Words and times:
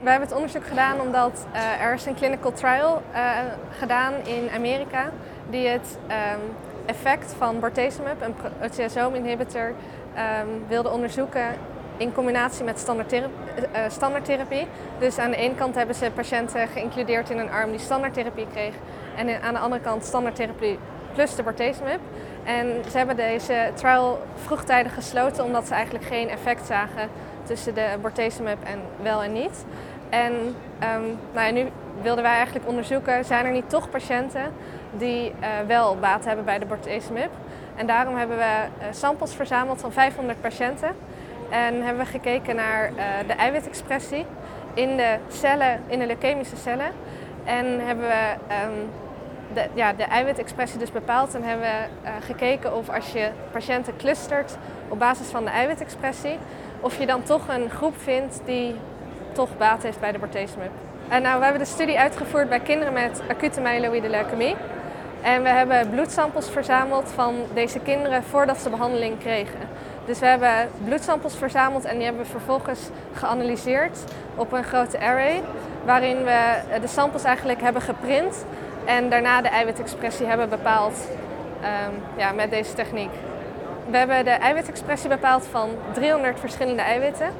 Wij 0.00 0.10
hebben 0.10 0.28
het 0.28 0.38
onderzoek 0.38 0.66
gedaan 0.66 1.00
omdat 1.00 1.46
uh, 1.54 1.82
er 1.82 1.94
is 1.94 2.06
een 2.06 2.14
clinical 2.14 2.52
trial 2.52 3.02
uh, 3.12 3.38
gedaan 3.78 4.14
in 4.24 4.50
Amerika 4.54 5.10
die 5.50 5.68
het 5.68 5.98
um, 6.08 6.40
effect 6.86 7.34
van 7.38 7.60
bortezomib, 7.60 8.22
een 8.22 8.34
proteasoom-inhibitor, 8.58 9.66
um, 9.66 10.64
wilde 10.68 10.90
onderzoeken 10.90 11.44
in 11.96 12.12
combinatie 12.12 12.64
met 12.64 12.78
standaardtherapie, 12.78 13.36
uh, 13.56 13.80
standaardtherapie. 13.88 14.66
Dus 14.98 15.18
aan 15.18 15.30
de 15.30 15.36
ene 15.36 15.54
kant 15.54 15.74
hebben 15.74 15.94
ze 15.94 16.10
patiënten 16.14 16.68
geïncludeerd 16.68 17.30
in 17.30 17.38
een 17.38 17.50
arm 17.50 17.70
die 17.70 17.80
standaardtherapie 17.80 18.46
kreeg 18.52 18.74
en 19.16 19.42
aan 19.42 19.54
de 19.54 19.60
andere 19.60 19.82
kant 19.82 20.04
standaardtherapie 20.04 20.78
plus 21.14 21.34
de 21.34 21.42
bortezomib. 21.42 22.00
En 22.44 22.84
ze 22.90 22.96
hebben 22.96 23.16
deze 23.16 23.70
trial 23.74 24.22
vroegtijdig 24.34 24.94
gesloten 24.94 25.44
omdat 25.44 25.66
ze 25.66 25.74
eigenlijk 25.74 26.04
geen 26.04 26.28
effect 26.28 26.66
zagen 26.66 27.08
tussen 27.50 27.74
de 27.74 27.86
bortezomib 28.00 28.58
en 28.64 28.80
wel 29.02 29.22
en 29.22 29.32
niet. 29.32 29.64
En 30.08 30.32
um, 30.32 31.18
nou 31.32 31.52
nu 31.52 31.66
wilden 32.02 32.22
wij 32.22 32.34
eigenlijk 32.34 32.68
onderzoeken, 32.68 33.24
zijn 33.24 33.46
er 33.46 33.52
niet 33.52 33.70
toch 33.70 33.90
patiënten 33.90 34.52
die 34.90 35.32
uh, 35.40 35.48
wel 35.66 35.96
baat 35.96 36.24
hebben 36.24 36.44
bij 36.44 36.58
de 36.58 36.66
bortezomib? 36.66 37.30
En 37.76 37.86
daarom 37.86 38.16
hebben 38.16 38.36
we 38.36 38.42
uh, 38.42 38.86
samples 38.90 39.34
verzameld 39.34 39.80
van 39.80 39.92
500 39.92 40.40
patiënten. 40.40 40.88
En 41.50 41.82
hebben 41.82 42.04
we 42.04 42.10
gekeken 42.10 42.56
naar 42.56 42.90
uh, 42.90 43.04
de 43.26 43.32
eiwitexpressie 43.32 44.24
in 44.74 44.96
de 44.96 45.16
cellen, 45.28 45.80
in 45.86 45.98
de 45.98 46.06
leukemische 46.06 46.56
cellen. 46.56 46.92
En 47.44 47.86
hebben 47.86 48.06
we 48.06 48.34
um, 48.64 48.90
de, 49.54 49.66
ja, 49.74 49.92
de 49.92 50.02
eiwitexpressie 50.02 50.78
dus 50.78 50.92
bepaald 50.92 51.34
en 51.34 51.42
hebben 51.42 51.66
we 51.66 52.08
uh, 52.08 52.10
gekeken 52.20 52.76
of 52.76 52.88
als 52.88 53.12
je 53.12 53.30
patiënten 53.52 53.96
clustert 53.96 54.56
op 54.88 54.98
basis 54.98 55.26
van 55.26 55.44
de 55.44 55.50
eiwitexpressie, 55.50 56.38
of 56.80 56.98
je 56.98 57.06
dan 57.06 57.22
toch 57.22 57.48
een 57.48 57.70
groep 57.70 57.94
vindt 57.96 58.40
die 58.44 58.74
toch 59.32 59.56
baat 59.58 59.82
heeft 59.82 60.00
bij 60.00 60.12
de 60.12 60.18
bortezomib. 60.18 60.70
En 61.08 61.22
nou, 61.22 61.38
we 61.38 61.44
hebben 61.44 61.62
de 61.62 61.68
studie 61.68 61.98
uitgevoerd 61.98 62.48
bij 62.48 62.60
kinderen 62.60 62.92
met 62.92 63.22
acute 63.28 63.60
myeloïde 63.60 64.08
leukemie. 64.08 64.56
En 65.22 65.42
we 65.42 65.48
hebben 65.48 65.90
bloedsamples 65.90 66.48
verzameld 66.48 67.10
van 67.14 67.34
deze 67.54 67.78
kinderen 67.78 68.22
voordat 68.22 68.58
ze 68.58 68.70
behandeling 68.70 69.18
kregen. 69.18 69.58
Dus 70.04 70.18
we 70.18 70.26
hebben 70.26 70.70
bloedsamples 70.84 71.34
verzameld 71.34 71.84
en 71.84 71.94
die 71.94 72.04
hebben 72.04 72.22
we 72.22 72.30
vervolgens 72.30 72.80
geanalyseerd 73.12 73.98
op 74.34 74.52
een 74.52 74.64
grote 74.64 74.98
array. 74.98 75.42
Waarin 75.84 76.24
we 76.24 76.40
de 76.80 76.86
samples 76.86 77.24
eigenlijk 77.24 77.60
hebben 77.60 77.82
geprint 77.82 78.44
en 78.84 79.10
daarna 79.10 79.42
de 79.42 79.48
eiwitexpressie 79.48 80.26
hebben 80.26 80.48
bepaald 80.48 81.08
um, 81.62 82.02
ja, 82.16 82.32
met 82.32 82.50
deze 82.50 82.74
techniek. 82.74 83.10
We 83.90 83.96
hebben 83.96 84.24
de 84.24 84.30
eiwitexpressie 84.30 85.08
bepaald 85.08 85.46
van 85.50 85.68
300 85.92 86.40
verschillende 86.40 86.82
eiwitten. 86.82 87.30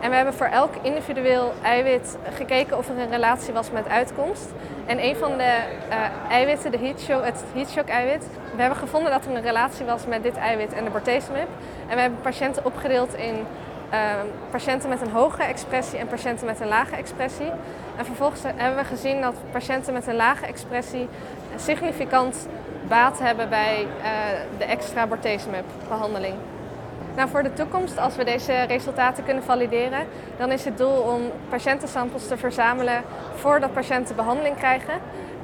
En 0.00 0.10
we 0.10 0.16
hebben 0.16 0.34
voor 0.34 0.46
elk 0.46 0.74
individueel 0.82 1.52
eiwit 1.62 2.16
gekeken 2.34 2.78
of 2.78 2.88
er 2.88 2.98
een 2.98 3.10
relatie 3.10 3.52
was 3.52 3.70
met 3.70 3.88
uitkomst. 3.88 4.46
En 4.86 5.04
een 5.04 5.16
van 5.16 5.36
de 5.36 5.58
uh, 5.88 5.96
eiwitten, 6.30 6.70
de 6.70 6.78
heatshock, 6.78 7.24
het 7.24 7.44
heatshock 7.54 7.88
eiwit, 7.88 8.26
we 8.54 8.60
hebben 8.60 8.78
gevonden 8.78 9.10
dat 9.10 9.24
er 9.24 9.34
een 9.34 9.42
relatie 9.42 9.86
was 9.86 10.06
met 10.06 10.22
dit 10.22 10.36
eiwit 10.36 10.72
en 10.72 10.84
de 10.84 10.90
bortezomib. 10.90 11.48
En 11.88 11.94
we 11.94 12.00
hebben 12.00 12.20
patiënten 12.20 12.64
opgedeeld 12.64 13.14
in 13.14 13.34
patiënten 14.50 14.88
met 14.88 15.00
een 15.00 15.10
hoge 15.10 15.42
expressie 15.42 15.98
en 15.98 16.06
patiënten 16.06 16.46
met 16.46 16.60
een 16.60 16.68
lage 16.68 16.96
expressie. 16.96 17.50
En 17.96 18.04
vervolgens 18.04 18.42
hebben 18.42 18.82
we 18.82 18.84
gezien 18.84 19.20
dat 19.20 19.34
patiënten 19.50 19.92
met 19.92 20.06
een 20.06 20.16
lage 20.16 20.46
expressie 20.46 21.08
significant 21.56 22.48
baat 22.88 23.18
hebben 23.18 23.48
bij 23.48 23.86
uh, 23.98 24.06
de 24.58 24.64
extra 24.64 25.06
bortezomib 25.06 25.64
behandeling. 25.88 26.34
Nou, 27.16 27.28
voor 27.28 27.42
de 27.42 27.52
toekomst, 27.52 27.98
als 27.98 28.16
we 28.16 28.24
deze 28.24 28.52
resultaten 28.52 29.24
kunnen 29.24 29.42
valideren, 29.42 30.06
dan 30.36 30.52
is 30.52 30.64
het 30.64 30.78
doel 30.78 30.98
om 31.00 31.22
patiëntensamples 31.48 32.28
te 32.28 32.36
verzamelen 32.36 33.02
voordat 33.34 33.72
patiënten 33.72 34.16
behandeling 34.16 34.56
krijgen. 34.56 34.94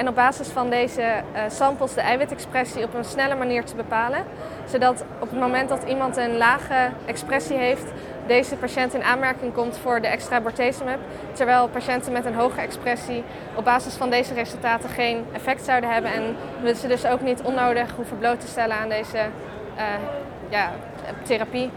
En 0.00 0.08
op 0.08 0.14
basis 0.14 0.48
van 0.48 0.70
deze 0.70 1.02
uh, 1.02 1.40
samples 1.48 1.94
de 1.94 2.00
eiwitexpressie 2.00 2.84
op 2.84 2.94
een 2.94 3.04
snelle 3.04 3.34
manier 3.34 3.64
te 3.64 3.74
bepalen. 3.74 4.24
Zodat 4.64 5.04
op 5.18 5.30
het 5.30 5.40
moment 5.40 5.68
dat 5.68 5.82
iemand 5.82 6.16
een 6.16 6.36
lage 6.36 6.90
expressie 7.06 7.56
heeft, 7.56 7.84
deze 8.26 8.56
patiënt 8.56 8.94
in 8.94 9.02
aanmerking 9.02 9.52
komt 9.52 9.78
voor 9.78 10.00
de 10.00 10.06
extra 10.06 10.40
bortezomib. 10.40 10.98
Terwijl 11.32 11.68
patiënten 11.68 12.12
met 12.12 12.24
een 12.24 12.34
hoge 12.34 12.60
expressie 12.60 13.24
op 13.54 13.64
basis 13.64 13.94
van 13.94 14.10
deze 14.10 14.34
resultaten 14.34 14.88
geen 14.88 15.24
effect 15.32 15.64
zouden 15.64 15.90
hebben. 15.90 16.12
En 16.12 16.36
we 16.62 16.74
ze 16.74 16.88
dus 16.88 17.06
ook 17.06 17.20
niet 17.20 17.42
onnodig 17.42 17.90
hoeven 17.96 18.18
bloot 18.18 18.40
te 18.40 18.46
stellen 18.46 18.76
aan 18.76 18.88
deze 18.88 19.18
uh, 19.76 19.84
ja, 20.48 20.70
therapie. 21.22 21.70